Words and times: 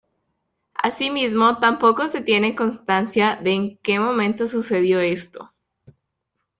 Así 0.73 1.11
mismo 1.11 1.59
tampoco 1.59 2.07
se 2.07 2.21
tiene 2.21 2.55
constancia 2.55 3.35
de 3.35 3.51
en 3.53 3.77
que 3.83 3.99
momento 3.99 4.47
sucedió 4.47 4.99
esto. 4.99 5.53